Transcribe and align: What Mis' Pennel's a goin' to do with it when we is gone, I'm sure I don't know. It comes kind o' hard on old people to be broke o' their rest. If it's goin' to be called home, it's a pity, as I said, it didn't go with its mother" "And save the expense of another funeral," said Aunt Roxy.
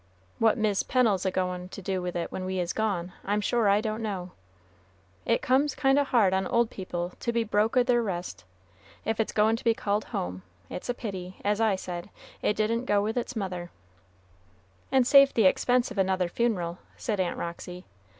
What 0.39 0.57
Mis' 0.57 0.81
Pennel's 0.81 1.27
a 1.27 1.29
goin' 1.29 1.69
to 1.69 1.79
do 1.79 2.01
with 2.01 2.15
it 2.15 2.31
when 2.31 2.43
we 2.43 2.57
is 2.59 2.73
gone, 2.73 3.13
I'm 3.23 3.39
sure 3.39 3.69
I 3.69 3.81
don't 3.81 4.01
know. 4.01 4.31
It 5.27 5.43
comes 5.43 5.75
kind 5.75 5.99
o' 5.99 6.03
hard 6.03 6.33
on 6.33 6.47
old 6.47 6.71
people 6.71 7.13
to 7.19 7.31
be 7.31 7.43
broke 7.43 7.77
o' 7.77 7.83
their 7.83 8.01
rest. 8.01 8.43
If 9.05 9.19
it's 9.19 9.31
goin' 9.31 9.57
to 9.57 9.63
be 9.63 9.75
called 9.75 10.05
home, 10.05 10.41
it's 10.71 10.89
a 10.89 10.95
pity, 10.95 11.39
as 11.45 11.61
I 11.61 11.75
said, 11.75 12.09
it 12.41 12.55
didn't 12.55 12.85
go 12.85 13.03
with 13.03 13.15
its 13.15 13.35
mother" 13.35 13.69
"And 14.91 15.05
save 15.05 15.35
the 15.35 15.45
expense 15.45 15.91
of 15.91 15.99
another 15.99 16.29
funeral," 16.29 16.79
said 16.97 17.19
Aunt 17.19 17.37
Roxy. 17.37 17.85